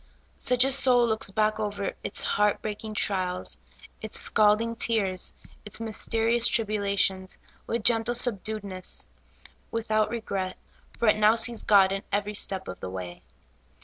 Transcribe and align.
Such 0.39 0.63
a 0.65 0.71
soul 0.71 1.07
looks 1.07 1.29
back 1.29 1.59
over 1.59 1.93
its 2.03 2.23
heart 2.23 2.63
breaking 2.63 2.95
trials, 2.95 3.59
its 4.01 4.19
scalding 4.19 4.75
tears, 4.75 5.31
its 5.63 5.79
mysterious 5.79 6.47
tribulations, 6.47 7.37
with 7.67 7.83
gentle 7.83 8.15
subdued 8.15 8.63
ness, 8.63 9.05
without 9.69 10.09
regret, 10.09 10.57
for 10.97 11.07
it 11.07 11.17
now 11.17 11.35
sees 11.35 11.61
God 11.61 11.91
in 11.91 12.01
every 12.11 12.33
step 12.33 12.67
of 12.67 12.79
the 12.79 12.89
way. 12.89 13.21